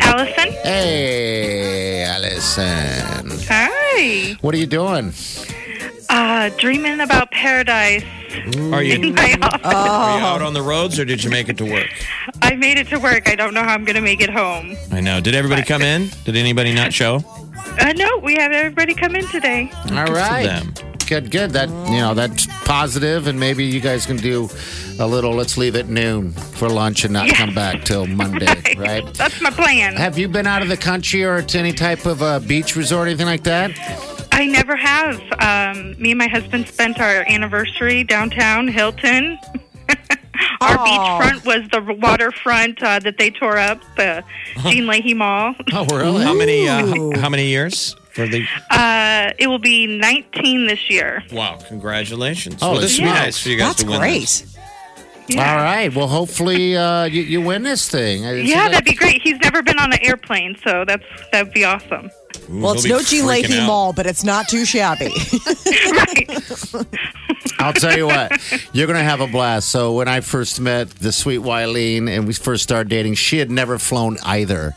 Allison. 0.00 0.52
Hey, 0.64 2.04
Allison. 2.04 3.38
Hi. 3.48 4.36
What 4.40 4.52
are 4.54 4.58
you 4.58 4.66
doing? 4.66 5.12
Uh, 6.08 6.50
dreaming 6.58 7.00
about 7.00 7.30
paradise. 7.30 8.02
Are 8.72 8.82
you, 8.82 9.14
I, 9.16 9.38
are 9.64 10.18
you 10.18 10.24
out 10.24 10.42
on 10.42 10.52
the 10.52 10.62
roads 10.62 10.98
or 10.98 11.04
did 11.04 11.22
you 11.22 11.30
make 11.30 11.48
it 11.48 11.56
to 11.58 11.64
work? 11.64 11.88
I 12.42 12.56
made 12.56 12.76
it 12.76 12.88
to 12.88 12.98
work. 12.98 13.28
I 13.28 13.36
don't 13.36 13.54
know 13.54 13.62
how 13.62 13.74
I'm 13.74 13.84
going 13.84 13.96
to 13.96 14.02
make 14.02 14.20
it 14.20 14.30
home. 14.30 14.74
I 14.90 15.00
know. 15.00 15.20
Did 15.20 15.34
everybody 15.34 15.62
come 15.62 15.82
in? 15.82 16.10
Did 16.24 16.36
anybody 16.36 16.74
not 16.74 16.92
show? 16.92 17.24
Uh, 17.78 17.92
no, 17.96 18.18
we 18.18 18.34
have 18.36 18.52
everybody 18.52 18.94
come 18.94 19.14
in 19.14 19.26
today. 19.28 19.70
All 19.92 20.06
for 20.06 20.14
right. 20.14 20.91
Them. 21.12 21.22
Good, 21.24 21.30
good. 21.30 21.50
That 21.52 21.68
you 21.90 21.98
know, 22.00 22.14
that's 22.14 22.46
positive, 22.64 23.26
and 23.26 23.38
maybe 23.38 23.64
you 23.64 23.80
guys 23.80 24.06
can 24.06 24.16
do 24.16 24.48
a 24.98 25.06
little. 25.06 25.32
Let's 25.32 25.56
leave 25.56 25.76
at 25.76 25.88
noon 25.88 26.32
for 26.32 26.68
lunch 26.68 27.04
and 27.04 27.12
not 27.12 27.26
Yeah. 27.26 27.34
come 27.36 27.54
back 27.54 27.84
till 27.84 28.06
Monday, 28.22 28.46
right? 28.76 29.04
That's 29.14 29.40
my 29.40 29.50
plan. 29.50 29.94
Have 29.96 30.18
you 30.18 30.28
been 30.28 30.46
out 30.46 30.62
of 30.62 30.68
the 30.68 30.76
country 30.76 31.24
or 31.24 31.42
to 31.42 31.58
any 31.58 31.72
type 31.72 32.06
of 32.06 32.22
uh, 32.22 32.40
beach 32.40 32.76
resort, 32.76 33.08
anything 33.08 33.26
like 33.26 33.42
that? 33.44 33.70
I 34.32 34.46
never 34.46 34.74
have. 34.76 35.20
Um, 35.40 35.94
me 36.00 36.12
and 36.12 36.18
my 36.18 36.28
husband 36.28 36.66
spent 36.66 36.98
our 37.00 37.24
anniversary 37.28 38.02
downtown 38.04 38.66
Hilton. 38.66 39.38
our 40.60 40.78
Aw. 40.78 41.20
beachfront 41.20 41.44
was 41.44 41.68
the 41.70 41.94
waterfront 42.00 42.82
uh, 42.82 42.98
that 43.00 43.18
they 43.18 43.30
tore 43.30 43.58
up, 43.58 43.80
the 43.96 44.24
Gene 44.70 44.86
Leahy 44.86 45.12
Mall. 45.14 45.54
Oh, 45.72 45.84
really? 45.96 46.24
How 46.24 46.32
many? 46.34 46.66
Uh, 46.68 47.18
how 47.20 47.28
many 47.28 47.46
years 47.48 47.94
for 48.14 48.26
the? 48.28 48.44
Uh, 48.70 49.32
it 49.38 49.46
will 49.46 49.58
be 49.58 49.86
19 49.86 50.66
this 50.66 50.90
year. 50.90 51.22
Wow! 51.32 51.58
Congratulations. 51.68 52.58
Oh, 52.62 52.72
well, 52.72 52.80
this 52.80 52.98
would 52.98 53.04
be 53.04 53.10
nice 53.10 53.38
for 53.42 53.48
you 53.48 53.56
guys 53.56 53.68
That's 53.70 53.82
to 53.84 53.90
win. 53.90 54.00
great. 54.00 54.20
this. 54.20 54.56
Yeah. 55.28 55.50
All 55.50 55.56
right. 55.62 55.94
Well, 55.94 56.08
hopefully 56.08 56.76
uh, 56.76 57.04
you, 57.04 57.22
you 57.22 57.40
win 57.40 57.62
this 57.62 57.88
thing. 57.88 58.26
I- 58.26 58.34
Yeah, 58.40 58.68
that'd 58.68 58.84
be 58.84 58.94
great. 58.94 59.22
He's 59.22 59.38
never 59.38 59.62
been 59.62 59.78
on 59.78 59.92
an 59.92 60.00
airplane, 60.02 60.56
so 60.64 60.84
that's 60.84 61.04
that'd 61.30 61.52
be 61.54 61.64
awesome. 61.64 62.10
Ooh, 62.50 62.60
Well, 62.60 62.72
it's 62.72 62.82
he'll 62.84 62.98
no 62.98 63.02
G 63.04 63.20
freaking 63.20 63.48
Leahy. 63.50 63.66
Mall, 63.66 63.92
but 63.92 64.04
it's 64.06 64.24
not 64.24 64.48
too 64.48 64.64
shabby. 64.64 65.06
right. 65.92 66.28
I'll 67.62 67.72
tell 67.72 67.96
you 67.96 68.06
what, 68.06 68.32
you're 68.72 68.86
going 68.86 68.98
to 68.98 69.04
have 69.04 69.20
a 69.20 69.26
blast. 69.26 69.70
So, 69.70 69.92
when 69.94 70.08
I 70.08 70.20
first 70.20 70.60
met 70.60 70.90
the 70.90 71.12
sweet 71.12 71.40
Wileen 71.40 72.08
and 72.08 72.26
we 72.26 72.32
first 72.32 72.62
started 72.62 72.88
dating, 72.88 73.14
she 73.14 73.38
had 73.38 73.50
never 73.50 73.78
flown 73.78 74.18
either. 74.24 74.74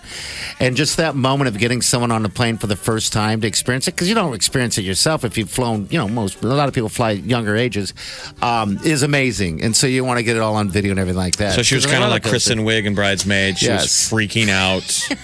And 0.59 0.75
just 0.75 0.97
that 0.97 1.15
moment 1.15 1.47
of 1.47 1.57
getting 1.57 1.81
someone 1.81 2.11
on 2.11 2.23
the 2.23 2.29
plane 2.29 2.57
for 2.57 2.67
the 2.67 2.75
first 2.75 3.11
time 3.11 3.41
to 3.41 3.47
experience 3.47 3.87
it, 3.87 3.95
because 3.95 4.07
you 4.07 4.15
don't 4.15 4.33
experience 4.33 4.77
it 4.77 4.83
yourself 4.83 5.23
if 5.23 5.37
you've 5.37 5.49
flown, 5.49 5.87
you 5.89 5.97
know, 5.97 6.07
most, 6.07 6.43
a 6.43 6.47
lot 6.47 6.67
of 6.67 6.75
people 6.75 6.89
fly 6.89 7.11
younger 7.11 7.55
ages, 7.55 7.93
um, 8.41 8.77
is 8.83 9.03
amazing. 9.03 9.63
And 9.63 9.75
so, 9.75 9.87
you 9.87 10.05
want 10.05 10.19
to 10.19 10.23
get 10.23 10.35
it 10.35 10.41
all 10.41 10.55
on 10.55 10.69
video 10.69 10.91
and 10.91 10.99
everything 10.99 11.17
like 11.17 11.37
that. 11.37 11.53
So 11.55 11.63
she 11.63 11.75
was 11.75 11.85
kind 11.85 12.03
of 12.03 12.09
like 12.09 12.23
those 12.23 12.31
Kristen 12.31 12.59
Wiig 12.59 12.85
and 12.85 12.95
Bridesmaid. 12.95 13.57
She 13.57 13.69
was 13.69 13.87
freaking 13.87 14.49
out. 14.49 15.09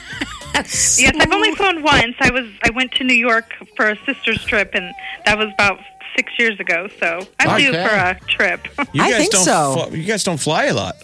Yes, 0.53 1.01
I've 1.01 1.31
only 1.31 1.55
flown 1.55 1.81
once. 1.81 2.15
I 2.19 2.29
was 2.29 2.45
I 2.63 2.71
went 2.71 2.91
to 2.93 3.03
New 3.03 3.15
York 3.15 3.53
for 3.75 3.89
a 3.89 3.97
sister's 4.05 4.43
trip, 4.43 4.71
and 4.73 4.93
that 5.25 5.37
was 5.37 5.49
about 5.53 5.79
six 6.15 6.31
years 6.39 6.59
ago, 6.59 6.87
so 6.99 7.25
I'm 7.39 7.59
due 7.59 7.69
Okay. 7.69 7.87
for 7.87 7.93
a 7.95 8.19
trip. 8.27 8.67
You 8.93 9.03
I 9.03 9.09
guys 9.11 9.17
think 9.19 9.31
don't 9.31 9.43
so. 9.43 9.87
fl- 9.89 9.95
you 9.95 10.03
guys 10.03 10.23
don't 10.23 10.39
fly 10.39 10.65
a 10.65 10.73
lot. 10.73 10.95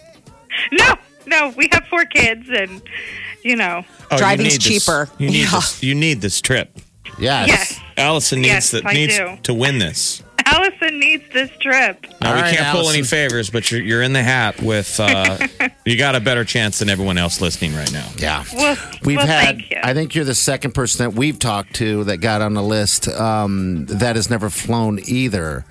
no, 0.72 0.94
no, 1.26 1.54
we 1.58 1.70
have 1.72 1.86
four 1.88 2.06
kids, 2.06 2.48
and 2.50 2.82
you 3.44 3.56
know, 3.56 3.84
Oh, 4.12 4.16
you 4.16 4.18
Driving's 4.18 4.54
need 4.54 4.62
this- 4.62 4.86
cheaper. 4.86 5.10
You 5.18 5.30
need 5.30 5.40
Yeah. 5.44 5.52
this. 5.52 5.84
You 5.88 5.96
need 5.96 6.22
this 6.22 6.42
trip. 6.42 6.78
Yes. 7.20 7.48
yes, 7.48 7.80
Allison 7.98 8.42
needs 8.42 8.54
Yes, 8.54 8.72
that 8.72 8.86
I 8.86 8.94
needs 8.94 9.18
do. 9.18 9.38
to 9.44 9.54
win 9.54 9.80
this. 9.80 10.22
Allison 10.54 11.00
needs 11.00 11.24
this 11.34 11.50
trip. 11.60 12.06
Now 12.22 12.30
All 12.30 12.36
we 12.36 12.42
right, 12.42 12.56
can't 12.56 12.72
pull 12.76 12.90
any 12.90 13.00
Allison. 13.00 13.04
favors, 13.06 13.50
but 13.50 13.72
you're, 13.72 13.82
you're 13.82 14.02
in 14.02 14.14
the 14.14 14.24
hat 14.24 14.62
with. 14.62 15.00
Uh, 15.00 15.38
you 15.86 15.98
got 15.98 16.16
a 16.16 16.20
better 16.20 16.44
chance 16.44 16.80
than 16.80 16.90
everyone 16.90 17.18
else 17.18 17.42
listening 17.42 17.76
right 17.76 17.92
now. 17.92 18.10
Yeah. 18.18 18.44
Well, 18.54 18.78
We've 19.04 19.18
well, 19.18 19.28
had, 19.28 19.58
thank 19.58 19.72
you. 19.72 19.78
I 19.84 19.94
think 19.94 20.16
you're 20.16 20.26
the 20.26 20.36
second 20.36 20.74
person 20.74 21.06
that 21.06 21.18
we've 21.18 21.38
talked 21.40 21.76
to 21.76 22.04
that 22.06 22.18
got 22.18 22.42
on 22.42 22.54
the 22.54 22.64
list 22.64 23.08
um, 23.10 23.86
that 23.88 24.16
has 24.16 24.30
never 24.30 24.50
flown 24.50 25.00
either. 25.06 25.66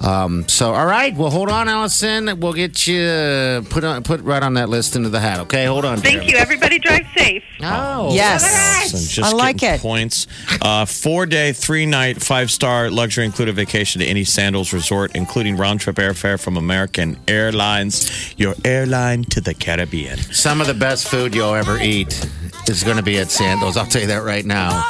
Um, 0.00 0.48
so, 0.48 0.72
all 0.72 0.86
right. 0.86 1.14
Well, 1.14 1.30
hold 1.30 1.50
on, 1.50 1.68
Allison. 1.68 2.40
We'll 2.40 2.54
get 2.54 2.86
you 2.86 3.64
put 3.68 3.84
on, 3.84 4.02
put 4.02 4.22
right 4.22 4.42
on 4.42 4.54
that 4.54 4.68
list 4.70 4.96
into 4.96 5.10
the 5.10 5.20
hat. 5.20 5.40
Okay, 5.40 5.66
hold 5.66 5.84
on. 5.84 5.98
Thank 5.98 6.26
you. 6.30 6.38
Everybody 6.38 6.78
drive 6.78 7.06
safe. 7.16 7.44
Oh, 7.62 8.14
Yes. 8.14 8.92
And 8.94 9.02
just 9.02 9.32
I 9.34 9.36
like 9.36 9.62
it. 9.62 9.80
Points. 9.80 10.26
Uh, 10.62 10.86
four 10.86 11.26
day, 11.26 11.52
three 11.52 11.84
night, 11.84 12.22
five 12.22 12.50
star 12.50 12.90
luxury 12.90 13.26
included 13.26 13.54
vacation 13.54 14.00
to 14.00 14.06
any 14.06 14.24
Sandals 14.24 14.72
resort, 14.72 15.12
including 15.14 15.56
round 15.56 15.80
trip 15.80 15.96
airfare 15.96 16.40
from 16.40 16.56
American 16.56 17.18
Airlines, 17.28 18.34
your 18.38 18.54
airline 18.64 19.24
to 19.24 19.40
the 19.40 19.52
Caribbean. 19.54 20.16
Some 20.32 20.60
of 20.62 20.66
the 20.66 20.74
best 20.74 21.08
food 21.08 21.34
you'll 21.34 21.54
ever 21.54 21.78
eat 21.78 22.26
is 22.68 22.82
going 22.84 22.96
to 22.96 23.02
be 23.02 23.18
at 23.18 23.30
Sandals. 23.30 23.76
I'll 23.76 23.86
tell 23.86 24.00
you 24.00 24.08
that 24.08 24.22
right 24.22 24.46
now. 24.46 24.82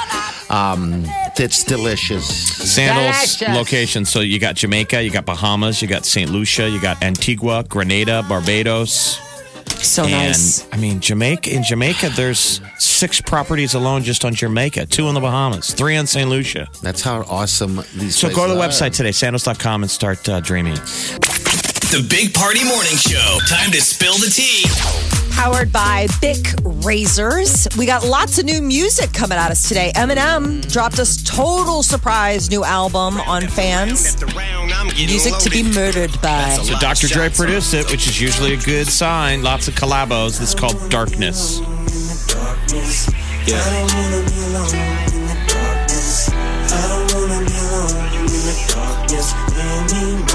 Um, 0.50 1.04
it's 1.38 1.64
delicious. 1.64 2.26
Sandals 2.72 3.36
Delicious. 3.36 3.56
location. 3.56 4.04
So 4.04 4.20
you 4.20 4.38
got 4.38 4.56
Jamaica, 4.56 5.02
you 5.02 5.10
got 5.10 5.24
Bahamas, 5.24 5.80
you 5.80 5.88
got 5.88 6.04
St. 6.04 6.28
Lucia, 6.30 6.68
you 6.68 6.80
got 6.80 7.02
Antigua, 7.02 7.64
Grenada, 7.68 8.24
Barbados. 8.28 9.18
So 9.82 10.02
and 10.02 10.12
nice. 10.12 10.66
I 10.72 10.76
mean, 10.76 11.00
Jamaica. 11.00 11.54
In 11.54 11.62
Jamaica, 11.62 12.10
there's 12.14 12.60
six 12.78 13.20
properties 13.20 13.72
alone 13.74 14.02
just 14.02 14.24
on 14.24 14.34
Jamaica, 14.34 14.86
two 14.86 15.08
in 15.08 15.14
the 15.14 15.20
Bahamas, 15.20 15.72
three 15.72 15.96
on 15.96 16.06
St. 16.06 16.28
Lucia. 16.28 16.68
That's 16.82 17.00
how 17.00 17.22
awesome 17.22 17.76
these. 17.94 18.22
Are 18.22 18.28
so 18.30 18.34
go 18.34 18.46
to 18.46 18.52
the 18.52 18.58
places 18.58 18.82
are. 18.82 18.86
website 18.88 18.96
today, 18.96 19.12
sandals.com, 19.12 19.82
and 19.82 19.90
start 19.90 20.28
uh, 20.28 20.40
dreaming. 20.40 20.74
The 20.74 22.06
Big 22.10 22.34
Party 22.34 22.62
Morning 22.64 22.96
Show. 22.96 23.38
Time 23.48 23.70
to 23.70 23.80
spill 23.80 24.14
the 24.18 24.30
tea. 24.30 25.09
Powered 25.30 25.72
by 25.72 26.06
Bic 26.20 26.54
Razors. 26.62 27.66
We 27.78 27.86
got 27.86 28.04
lots 28.04 28.38
of 28.38 28.44
new 28.44 28.60
music 28.60 29.12
coming 29.12 29.38
at 29.38 29.50
us 29.50 29.68
today. 29.68 29.92
Eminem 29.94 30.70
dropped 30.70 30.98
us 30.98 31.22
total 31.22 31.82
surprise 31.82 32.50
new 32.50 32.64
album 32.64 33.18
on 33.20 33.46
fans. 33.48 34.22
Music 34.96 35.34
to 35.38 35.50
be 35.50 35.62
murdered 35.62 36.10
by. 36.20 36.58
So 36.62 36.78
Dr. 36.78 37.08
Dre 37.08 37.28
produced 37.30 37.74
it, 37.74 37.90
which 37.90 38.06
is 38.06 38.20
usually 38.20 38.54
a 38.54 38.58
good 38.58 38.86
sign. 38.86 39.42
Lots 39.42 39.68
of 39.68 39.74
collabos. 39.74 40.38
This 40.38 40.50
is 40.50 40.54
called 40.54 40.90
Darkness. 40.90 41.60
Now 43.48 43.86
I'm 49.92 50.29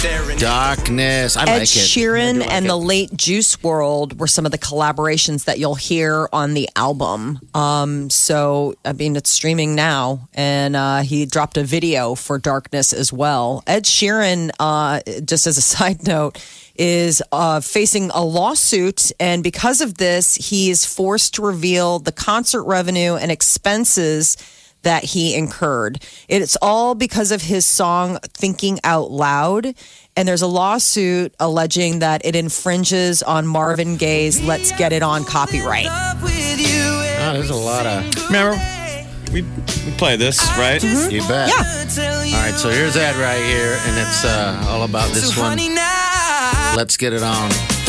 staring. 0.00 0.38
Darkness. 0.38 1.36
I 1.36 1.42
Ed 1.42 1.52
like 1.52 1.62
it. 1.62 1.66
Sheeran 1.66 2.40
like 2.40 2.50
and 2.50 2.64
it. 2.64 2.68
the 2.68 2.76
late 2.76 3.14
Juice 3.14 3.54
WRLD 3.56 4.16
were 4.16 4.26
some 4.26 4.46
of 4.46 4.52
the 4.52 4.58
collaborations 4.58 5.44
that 5.44 5.58
you'll 5.58 5.74
hear 5.74 6.26
on 6.32 6.54
the 6.54 6.70
album. 6.74 7.38
Um, 7.52 8.08
so, 8.08 8.74
I 8.82 8.94
mean, 8.94 9.14
it's 9.16 9.28
streaming 9.28 9.74
now, 9.74 10.28
and 10.32 10.74
uh, 10.74 11.00
he 11.02 11.26
dropped 11.26 11.58
a 11.58 11.64
video 11.64 12.14
for 12.14 12.38
Darkness 12.38 12.94
as 12.94 13.12
well. 13.12 13.62
Ed 13.66 13.84
Sheeran, 13.84 14.50
uh, 14.58 15.00
just 15.22 15.46
as 15.46 15.58
a 15.58 15.62
side 15.76 16.06
note, 16.06 16.42
is 16.76 17.22
uh, 17.30 17.60
facing 17.60 18.10
a 18.14 18.24
lawsuit, 18.24 19.12
and 19.20 19.42
because 19.42 19.82
of 19.82 19.98
this, 19.98 20.34
he 20.34 20.70
is 20.70 20.86
forced 20.86 21.34
to 21.34 21.42
reveal 21.42 21.98
the 21.98 22.12
concert 22.12 22.62
revenue 22.62 23.16
and 23.16 23.30
expenses 23.30 24.38
that 24.82 25.04
he 25.04 25.34
incurred. 25.34 26.02
It's 26.28 26.56
all 26.60 26.94
because 26.94 27.30
of 27.30 27.42
his 27.42 27.66
song 27.66 28.18
Thinking 28.34 28.78
Out 28.84 29.10
Loud. 29.10 29.74
And 30.16 30.26
there's 30.26 30.42
a 30.42 30.46
lawsuit 30.46 31.34
alleging 31.38 32.00
that 32.00 32.24
it 32.24 32.34
infringes 32.34 33.22
on 33.22 33.46
Marvin 33.46 33.96
Gaye's 33.96 34.42
Let's 34.42 34.72
Get 34.72 34.92
It 34.92 35.02
On 35.02 35.24
copyright. 35.24 35.86
Oh, 35.88 37.32
there's 37.32 37.50
a 37.50 37.54
lot 37.54 37.86
of. 37.86 38.26
Remember? 38.26 38.58
We, 39.32 39.42
we 39.42 39.92
play 39.96 40.16
this, 40.16 40.40
right? 40.58 40.82
You 40.82 41.20
bet. 41.28 41.48
Yeah. 41.48 42.34
All 42.34 42.42
right, 42.42 42.54
so 42.56 42.68
here's 42.68 42.94
that 42.94 43.16
right 43.16 43.42
here, 43.44 43.78
and 43.86 43.96
it's 43.98 44.24
uh, 44.24 44.66
all 44.68 44.82
about 44.82 45.08
this 45.12 45.36
one. 45.38 45.56
Let's 46.76 46.96
get 46.96 47.12
it 47.12 47.22
on. 47.22 47.79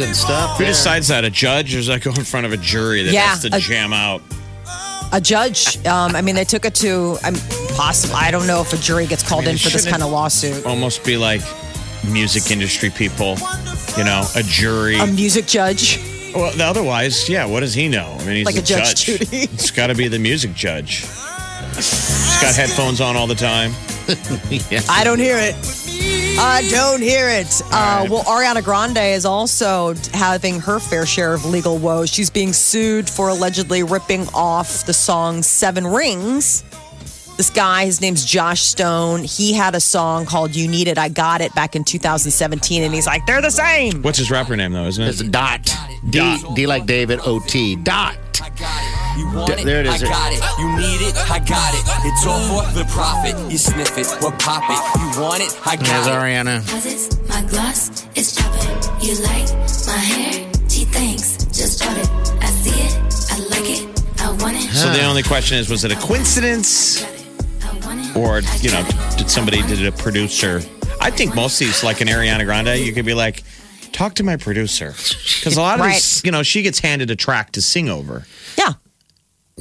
That's 0.00 0.18
some 0.18 0.28
good 0.28 0.36
stuff. 0.36 0.56
Who 0.58 0.64
there. 0.64 0.72
decides 0.72 1.08
that? 1.08 1.24
A 1.24 1.30
judge, 1.30 1.74
or 1.74 1.78
does 1.78 1.86
that 1.88 2.02
go 2.02 2.10
in 2.12 2.24
front 2.24 2.46
of 2.46 2.52
a 2.52 2.56
jury 2.56 3.02
that 3.04 3.12
Yeah, 3.12 3.28
has 3.28 3.42
to 3.42 3.54
a- 3.56 3.60
jam 3.60 3.92
out? 3.92 4.22
A 5.12 5.20
judge, 5.20 5.84
um, 5.86 6.14
I 6.14 6.20
mean, 6.22 6.36
they 6.36 6.44
took 6.44 6.64
it 6.64 6.74
to, 6.76 7.18
I'm 7.24 7.34
possible. 7.76 8.14
I 8.14 8.30
don't 8.30 8.46
know 8.46 8.60
if 8.60 8.72
a 8.72 8.76
jury 8.76 9.06
gets 9.08 9.28
called 9.28 9.42
I 9.42 9.46
mean, 9.46 9.52
in 9.54 9.58
for 9.58 9.64
this 9.70 9.72
shouldn't 9.82 9.90
kind 9.90 10.02
of 10.04 10.10
lawsuit. 10.10 10.64
Almost 10.64 11.04
be 11.04 11.16
like 11.16 11.40
music 12.08 12.50
industry 12.52 12.90
people, 12.90 13.36
you 13.98 14.04
know, 14.04 14.24
a 14.36 14.42
jury. 14.44 14.96
A 15.00 15.06
music 15.08 15.46
judge. 15.46 15.98
well, 16.32 16.52
otherwise, 16.62 17.28
yeah, 17.28 17.44
what 17.44 17.58
does 17.60 17.74
he 17.74 17.88
know? 17.88 18.16
I 18.20 18.24
mean, 18.24 18.36
he's 18.36 18.46
Like 18.46 18.54
a 18.54 18.60
a 18.60 18.62
Judge 18.62 19.04
judge. 19.04 19.18
Judy. 19.18 19.36
It's 19.52 19.72
got 19.72 19.88
to 19.88 19.96
be 19.96 20.06
the 20.06 20.18
music 20.20 20.54
judge. 20.54 21.00
He's 21.74 22.38
got 22.40 22.54
headphones 22.54 23.00
on 23.00 23.16
all 23.16 23.26
the 23.26 23.34
time. 23.34 23.72
I 24.88 25.02
don't 25.04 25.18
hear 25.18 25.38
it. 25.38 25.54
I 26.42 26.66
don't 26.70 27.02
hear 27.02 27.28
it. 27.28 27.60
Uh, 27.70 28.06
well, 28.10 28.24
Ariana 28.24 28.64
Grande 28.64 28.96
is 28.98 29.26
also 29.26 29.94
having 30.14 30.58
her 30.60 30.78
fair 30.80 31.04
share 31.04 31.34
of 31.34 31.44
legal 31.44 31.76
woes. 31.78 32.08
She's 32.10 32.30
being 32.30 32.52
sued 32.54 33.08
for 33.10 33.28
allegedly 33.28 33.82
ripping 33.82 34.26
off 34.32 34.86
the 34.86 34.94
song 34.94 35.42
Seven 35.42 35.86
Rings. 35.86 36.64
This 37.36 37.50
guy, 37.50 37.84
his 37.86 38.00
name's 38.00 38.24
Josh 38.24 38.62
Stone. 38.62 39.24
He 39.24 39.52
had 39.52 39.74
a 39.74 39.80
song 39.80 40.26
called 40.26 40.54
You 40.54 40.66
Need 40.68 40.88
It, 40.88 40.98
I 40.98 41.08
Got 41.10 41.40
It 41.40 41.54
back 41.54 41.74
in 41.76 41.84
2017, 41.84 42.82
and 42.82 42.92
he's 42.94 43.06
like, 43.06 43.24
they're 43.26 43.40
the 43.42 43.50
same. 43.50 44.02
What's 44.02 44.18
his 44.18 44.30
rapper 44.30 44.56
name, 44.56 44.72
though, 44.72 44.84
isn't 44.86 45.02
It's 45.04 45.20
it? 45.20 45.28
a 45.28 45.30
dot. 45.30 45.74
D, 46.10 46.38
D 46.54 46.66
like 46.66 46.86
David, 46.86 47.20
O 47.24 47.40
T. 47.46 47.76
Dot. 47.76 48.16
You 49.18 49.26
want 49.34 49.56
D- 49.56 49.64
there 49.64 49.80
it 49.80 49.86
is. 49.86 50.02
I 50.02 50.06
got 50.06 50.32
it. 50.32 50.42
You 50.58 50.68
need 50.76 51.00
it. 51.06 51.16
I 51.30 51.38
got 51.38 51.74
it. 51.74 51.84
It's 52.04 52.26
all 52.26 52.62
for 52.62 52.72
the 52.72 52.84
profit. 52.86 53.34
You 53.50 53.58
sniff 53.58 53.96
it 53.98 54.06
or 54.22 54.32
pop 54.38 54.64
it. 54.68 55.00
You 55.00 55.20
want 55.22 55.42
it. 55.42 55.58
I 55.66 55.76
There's 55.76 55.88
got 55.88 56.08
it. 56.08 56.12
Ariana. 56.12 56.68
Cause 56.70 56.86
it's 56.86 57.28
my 57.28 57.42
gloss, 57.48 58.06
it's 58.14 58.36
dropping. 58.36 58.70
You 59.02 59.14
like 59.22 59.48
my 59.86 59.96
hair? 59.96 60.50
Gee, 60.68 60.84
thanks. 60.84 61.44
Just 61.46 61.80
bought 61.80 61.96
it. 61.96 62.08
I 62.42 62.46
see 62.46 62.80
it. 62.80 62.92
I 63.30 63.38
like 63.48 63.70
it. 63.70 64.20
I 64.20 64.30
want 64.42 64.56
it. 64.56 64.70
So 64.70 64.90
the 64.92 65.04
only 65.04 65.22
question 65.22 65.58
is, 65.58 65.68
was 65.68 65.84
it 65.84 65.92
a 65.92 65.96
coincidence? 65.96 67.02
I 67.64 67.86
want 67.86 68.00
it. 68.00 68.16
Or, 68.16 68.40
you 68.60 68.70
know, 68.70 68.86
did 69.16 69.30
somebody, 69.30 69.62
did 69.62 69.84
a 69.86 69.92
producer? 69.92 70.62
I 71.00 71.10
think 71.10 71.34
most 71.34 71.60
of 71.60 71.66
these, 71.66 71.82
like 71.82 72.00
an 72.00 72.08
Ariana 72.08 72.44
Grande, 72.44 72.78
you 72.80 72.92
could 72.92 73.06
be 73.06 73.14
like, 73.14 73.42
talk 73.92 74.14
to 74.14 74.22
my 74.22 74.36
producer. 74.36 74.92
Because 74.92 75.56
a 75.56 75.60
lot 75.60 75.80
of 75.80 75.86
these, 75.86 76.22
you 76.24 76.30
know, 76.30 76.42
she 76.42 76.62
gets 76.62 76.78
handed 76.78 77.10
a 77.10 77.16
track 77.16 77.52
to 77.52 77.62
sing 77.62 77.88
over. 77.88 78.26
Yeah. 78.58 78.74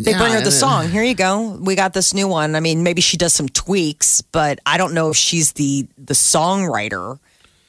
They 0.03 0.13
bring 0.13 0.33
her 0.33 0.41
the 0.41 0.51
song. 0.51 0.89
Here 0.89 1.03
you 1.03 1.13
go. 1.15 1.57
We 1.61 1.75
got 1.75 1.93
this 1.93 2.13
new 2.13 2.27
one. 2.27 2.55
I 2.55 2.59
mean, 2.59 2.83
maybe 2.83 3.01
she 3.01 3.17
does 3.17 3.33
some 3.33 3.49
tweaks, 3.49 4.21
but 4.21 4.59
I 4.65 4.77
don't 4.77 4.93
know 4.93 5.09
if 5.09 5.17
she's 5.17 5.53
the 5.53 5.87
the 5.97 6.13
songwriter 6.13 7.19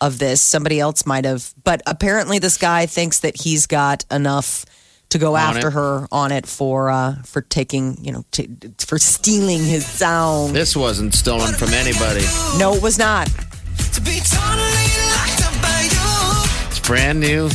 of 0.01 0.19
this. 0.19 0.41
Somebody 0.41 0.79
else 0.81 1.05
might 1.07 1.25
have. 1.25 1.53
But 1.65 1.83
apparently, 1.87 2.39
this 2.39 2.57
guy 2.57 2.87
thinks 2.87 3.21
that 3.21 3.37
he's 3.41 3.67
got 3.67 4.05
enough 4.11 4.65
to 5.11 5.19
go 5.19 5.35
On 5.35 5.41
after 5.41 5.69
it. 5.69 5.73
her 5.73 6.07
on 6.13 6.31
it 6.33 6.47
for 6.47 6.89
uh, 6.91 7.17
for 7.25 7.43
taking 7.43 8.03
you 8.05 8.13
know 8.13 8.25
t- 8.31 8.49
for 8.79 8.99
stealing 8.99 9.65
his 9.65 9.85
sound. 9.87 10.55
This 10.55 10.77
wasn't 10.77 11.15
stolen 11.15 11.53
from 11.55 11.71
anybody. 11.71 12.25
No, 12.59 12.75
it 12.75 12.83
was 12.83 12.99
not. 12.99 13.29
It's 16.69 16.81
brand 16.81 17.21
new. 17.21 17.49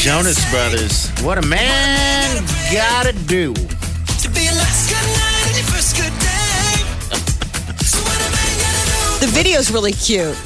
Jonas 0.00 0.50
Brothers. 0.50 1.10
What 1.22 1.38
a 1.38 1.46
man 1.46 2.44
gotta 2.72 3.12
do. 3.12 3.54
The 9.20 9.26
video's 9.26 9.70
really 9.70 9.92
cute. 9.92 10.36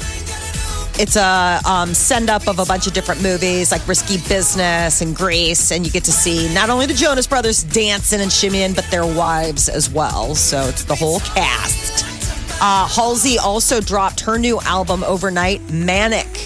It's 0.97 1.15
a 1.15 1.59
um, 1.65 1.93
send 1.93 2.29
up 2.29 2.47
of 2.47 2.59
a 2.59 2.65
bunch 2.65 2.87
of 2.87 2.93
different 2.93 3.21
movies 3.21 3.71
like 3.71 3.85
Risky 3.87 4.17
Business 4.29 5.01
and 5.01 5.15
Grease, 5.15 5.71
and 5.71 5.85
you 5.85 5.91
get 5.91 6.03
to 6.05 6.11
see 6.11 6.53
not 6.53 6.69
only 6.69 6.85
the 6.85 6.93
Jonas 6.93 7.27
Brothers 7.27 7.63
dancing 7.63 8.21
and 8.21 8.31
shimmying, 8.31 8.75
but 8.75 8.85
their 8.91 9.05
wives 9.05 9.69
as 9.69 9.89
well. 9.89 10.35
So 10.35 10.61
it's 10.63 10.83
the 10.83 10.95
whole 10.95 11.19
cast. 11.21 12.05
Uh, 12.61 12.87
Halsey 12.87 13.37
also 13.37 13.81
dropped 13.81 14.21
her 14.21 14.37
new 14.37 14.59
album 14.61 15.03
overnight, 15.03 15.61
Manic. 15.69 16.44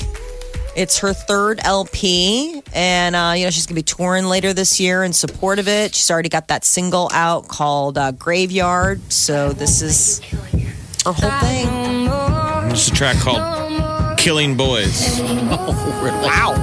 It's 0.75 0.99
her 0.99 1.13
third 1.13 1.59
LP, 1.63 2.61
and 2.73 3.15
uh, 3.15 3.33
you 3.35 3.43
know 3.45 3.49
she's 3.49 3.65
gonna 3.65 3.75
be 3.75 3.83
touring 3.83 4.25
later 4.25 4.53
this 4.53 4.79
year 4.79 5.03
in 5.03 5.11
support 5.13 5.59
of 5.59 5.67
it. 5.67 5.93
She's 5.95 6.09
already 6.09 6.29
got 6.29 6.47
that 6.49 6.63
single 6.63 7.09
out 7.13 7.47
called 7.47 7.97
uh, 7.97 8.11
Graveyard. 8.13 9.01
So 9.11 9.51
this 9.51 9.81
is 9.81 10.19
her 11.05 11.11
whole 11.11 11.31
thing. 11.41 12.71
It's 12.71 12.87
a 12.87 12.91
track 12.91 13.17
called 13.17 14.17
Killing 14.17 14.55
Boys. 14.55 15.19
Wow. 15.99 16.53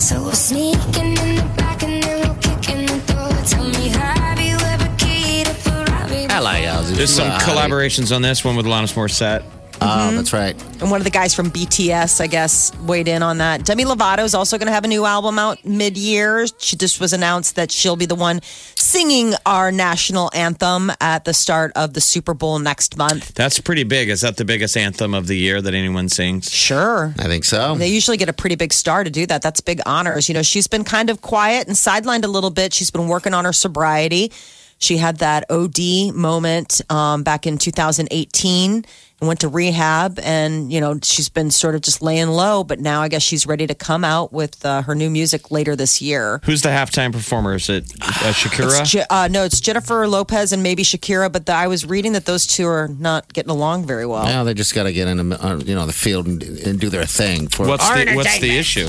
So 0.00 0.22
we're 0.24 0.32
sneaking 0.32 1.16
in 1.18 1.36
the 1.36 1.52
back 1.56 1.82
and 1.82 2.02
then 2.02 2.20
we'll 2.20 2.34
kick 2.36 2.70
in 2.70 2.86
the 2.86 3.12
door. 3.12 3.30
Tell 3.46 3.64
me, 3.68 3.88
have 3.90 4.40
you 4.40 4.56
ever 4.56 4.88
keyed 4.96 5.46
a 5.46 5.54
Ferrari? 5.54 6.26
I 6.26 6.38
like 6.40 6.64
Ozzy. 6.64 6.96
There's 6.96 7.10
some 7.10 7.30
collaborations 7.40 8.14
on 8.14 8.22
this 8.22 8.44
one 8.44 8.56
with 8.56 8.66
Alanis 8.66 8.94
Morissette. 8.94 9.42
Oh, 9.82 10.10
that's 10.14 10.32
right. 10.32 10.60
And 10.80 10.90
one 10.90 11.00
of 11.00 11.04
the 11.04 11.10
guys 11.10 11.34
from 11.34 11.50
BTS, 11.50 12.20
I 12.20 12.26
guess, 12.26 12.74
weighed 12.80 13.08
in 13.08 13.22
on 13.22 13.38
that. 13.38 13.64
Demi 13.64 13.84
Lovato 13.84 14.24
is 14.24 14.34
also 14.34 14.58
going 14.58 14.66
to 14.66 14.72
have 14.72 14.84
a 14.84 14.88
new 14.88 15.04
album 15.04 15.38
out 15.38 15.64
mid 15.64 15.96
year. 15.96 16.46
She 16.58 16.76
just 16.76 17.00
was 17.00 17.12
announced 17.12 17.56
that 17.56 17.70
she'll 17.70 17.96
be 17.96 18.06
the 18.06 18.14
one 18.14 18.40
singing 18.42 19.34
our 19.46 19.72
national 19.72 20.30
anthem 20.34 20.90
at 21.00 21.24
the 21.24 21.32
start 21.32 21.72
of 21.76 21.94
the 21.94 22.00
Super 22.00 22.34
Bowl 22.34 22.58
next 22.58 22.96
month. 22.96 23.34
That's 23.34 23.58
pretty 23.58 23.84
big. 23.84 24.08
Is 24.08 24.20
that 24.20 24.36
the 24.36 24.44
biggest 24.44 24.76
anthem 24.76 25.14
of 25.14 25.26
the 25.26 25.36
year 25.36 25.62
that 25.62 25.74
anyone 25.74 26.08
sings? 26.08 26.50
Sure. 26.50 27.14
I 27.18 27.24
think 27.24 27.44
so. 27.44 27.74
They 27.76 27.88
usually 27.88 28.16
get 28.16 28.28
a 28.28 28.34
pretty 28.34 28.56
big 28.56 28.72
star 28.72 29.04
to 29.04 29.10
do 29.10 29.26
that. 29.26 29.42
That's 29.42 29.60
big 29.60 29.80
honors. 29.86 30.28
You 30.28 30.34
know, 30.34 30.42
she's 30.42 30.66
been 30.66 30.84
kind 30.84 31.10
of 31.10 31.22
quiet 31.22 31.66
and 31.66 31.76
sidelined 31.76 32.24
a 32.24 32.28
little 32.28 32.50
bit. 32.50 32.74
She's 32.74 32.90
been 32.90 33.08
working 33.08 33.34
on 33.34 33.44
her 33.44 33.52
sobriety. 33.52 34.32
She 34.80 34.96
had 34.96 35.18
that 35.18 35.44
OD 35.50 36.14
moment 36.14 36.80
um, 36.90 37.22
back 37.22 37.46
in 37.46 37.58
2018 37.58 38.72
and 39.20 39.28
went 39.28 39.40
to 39.40 39.48
rehab. 39.48 40.18
And, 40.22 40.72
you 40.72 40.80
know, 40.80 40.98
she's 41.02 41.28
been 41.28 41.50
sort 41.50 41.74
of 41.74 41.82
just 41.82 42.00
laying 42.00 42.28
low, 42.28 42.64
but 42.64 42.80
now 42.80 43.02
I 43.02 43.08
guess 43.08 43.22
she's 43.22 43.46
ready 43.46 43.66
to 43.66 43.74
come 43.74 44.04
out 44.06 44.32
with 44.32 44.64
uh, 44.64 44.80
her 44.82 44.94
new 44.94 45.10
music 45.10 45.50
later 45.50 45.76
this 45.76 46.00
year. 46.00 46.40
Who's 46.44 46.62
the 46.62 46.70
halftime 46.70 47.12
performer? 47.12 47.56
Is 47.56 47.68
it 47.68 47.92
uh, 48.00 48.32
Shakira? 48.32 48.80
It's 48.80 48.90
Je- 48.90 49.04
uh, 49.10 49.28
no, 49.30 49.44
it's 49.44 49.60
Jennifer 49.60 50.08
Lopez 50.08 50.50
and 50.54 50.62
maybe 50.62 50.82
Shakira, 50.82 51.30
but 51.30 51.44
the, 51.44 51.52
I 51.52 51.66
was 51.66 51.84
reading 51.84 52.12
that 52.12 52.24
those 52.24 52.46
two 52.46 52.66
are 52.66 52.88
not 52.88 53.30
getting 53.34 53.50
along 53.50 53.86
very 53.86 54.06
well. 54.06 54.24
Yeah, 54.24 54.44
they 54.44 54.54
just 54.54 54.74
got 54.74 54.84
to 54.84 54.94
get 54.94 55.08
in, 55.08 55.28
the, 55.28 55.44
uh, 55.46 55.58
you 55.58 55.74
know, 55.74 55.84
the 55.84 55.92
field 55.92 56.26
and, 56.26 56.42
and 56.42 56.80
do 56.80 56.88
their 56.88 57.04
thing. 57.04 57.48
For 57.48 57.66
what's 57.66 57.86
the 57.86 58.12
What's 58.14 58.38
the 58.38 58.56
issue? 58.56 58.88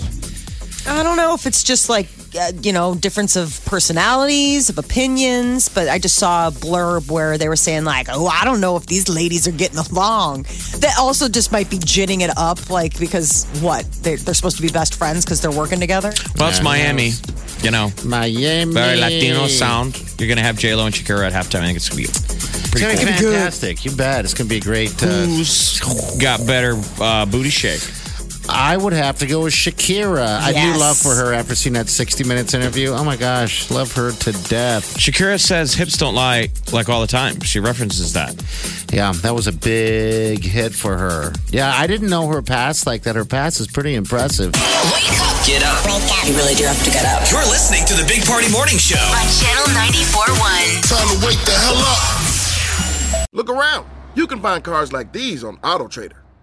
I 0.88 1.04
don't 1.04 1.18
know 1.18 1.34
if 1.34 1.46
it's 1.46 1.64
just 1.64 1.90
like, 1.90 2.08
uh, 2.40 2.52
you 2.62 2.74
know, 2.74 2.96
difference 2.96 3.36
of 3.36 3.60
personalities, 3.66 4.70
of 4.70 4.78
opinions, 4.78 5.70
but 5.70 5.88
I 5.88 6.00
just 6.00 6.16
saw 6.16 6.48
a 6.48 6.52
blurb 6.52 7.12
where 7.12 7.38
they 7.38 7.48
were 7.48 7.56
saying, 7.56 7.84
like, 7.84 8.08
oh, 8.10 8.28
I 8.28 8.46
don't 8.46 8.62
know 8.62 8.76
if 8.78 8.86
these 8.88 9.08
ladies 9.10 9.48
are 9.48 9.52
getting 9.52 9.78
along. 9.78 10.44
That 10.80 10.96
also 11.00 11.30
just 11.30 11.52
might 11.52 11.70
be 11.70 11.78
ginning 11.78 12.22
it 12.22 12.32
up, 12.38 12.70
like, 12.70 12.98
because 13.00 13.46
what? 13.62 13.86
They're, 14.02 14.18
they're 14.18 14.34
supposed 14.34 14.56
to 14.58 14.62
be 14.64 14.70
best 14.70 14.96
friends 14.96 15.24
because 15.24 15.42
they're 15.42 15.52
working 15.52 15.80
together? 15.80 16.14
Well, 16.38 16.50
it's 16.50 16.58
Yeah, 16.60 16.64
Miami. 16.64 17.12
You 17.62 17.70
know, 17.70 17.92
Miami. 18.04 18.74
very 18.74 18.98
Latino 19.00 19.46
sound. 19.48 20.02
You're 20.20 20.28
gonna 20.30 20.42
have 20.42 20.58
J 20.58 20.74
Lo 20.74 20.86
and 20.88 20.96
Shakira 20.96 21.28
at 21.28 21.34
halftime. 21.34 21.62
I 21.62 21.66
think 21.68 21.76
it's 21.78 21.90
gonna 21.90 22.02
be 22.02 22.08
It's 22.08 22.70
pretty 22.72 22.86
going 22.86 22.98
to 22.98 23.04
cool. 23.06 23.32
be 23.32 23.36
fantastic. 23.36 23.86
You 23.86 23.92
bet. 23.92 24.26
It's 24.26 24.34
going 24.34 24.48
to 24.48 24.50
be 24.50 24.58
a 24.58 24.62
great. 24.62 24.92
Uh, 25.04 25.08
Who's 25.26 25.80
got 26.20 26.46
better 26.48 26.80
uh, 27.00 27.26
booty 27.28 27.50
shake? 27.52 27.82
I 28.50 28.78
would 28.78 28.94
have 28.94 29.20
to 29.20 29.28
go 29.28 29.44
with 29.44 29.54
Shakira. 29.54 30.40
I 30.40 30.52
do 30.54 30.80
love 30.80 30.98
for 30.98 31.16
her 31.16 31.34
after 31.34 31.56
seeing 31.56 31.74
that 31.74 31.90
60 31.90 32.24
Minutes 32.24 32.54
interview. 32.54 32.90
Oh 32.90 33.04
my 33.04 33.16
gosh, 33.16 33.70
love 33.72 33.94
her 33.94 34.12
to 34.12 34.32
death. 34.50 34.98
Shakira 34.98 35.40
says 35.40 35.74
hips 35.74 35.98
don't 35.98 36.16
lie 36.16 36.50
like 36.72 36.90
all 36.90 37.02
the 37.02 37.08
time. 37.08 37.40
She 37.42 37.60
references 37.60 38.14
that. 38.14 38.36
Yeah, 38.92 39.14
that 39.24 39.34
was 39.34 39.48
a 39.48 39.54
big 39.54 40.44
hit 40.44 40.74
for 40.74 40.98
her. 40.98 41.34
Yeah, 41.50 41.74
I 41.74 41.88
didn't 41.88 42.10
know 42.10 42.28
her 42.28 42.42
past 42.42 42.86
like 42.86 43.04
that. 43.04 43.16
Her 43.16 43.26
past 43.26 43.60
is 43.60 43.68
pretty 43.68 43.96
impressive. 43.96 44.54
Wake 44.54 45.22
up 45.22 45.32
Get 45.46 45.64
up. 45.64 45.84
You 46.28 46.36
really 46.36 46.54
do 46.54 46.66
have 46.66 46.84
to 46.84 46.92
get 46.92 47.04
up. 47.04 47.30
You're 47.32 47.42
listening 47.50 47.84
to 47.86 47.96
the 47.96 48.06
Big 48.08 48.24
Party 48.26 48.52
Morning 48.52 48.78
Show. 48.78 48.96
on 48.96 49.26
Channel 49.42 49.74
94.1. 49.74 50.88
Time 50.88 51.20
to 51.20 51.26
wake 51.26 51.44
the 51.46 51.52
hell 51.52 51.78
up. 51.78 53.28
Look 53.34 53.50
around. 53.50 53.88
You 54.14 54.28
can 54.28 54.40
find 54.40 54.64
cars 54.64 54.94
like 54.94 55.12
these 55.12 55.44
on 55.44 55.58
AutoTrader. 55.58 56.21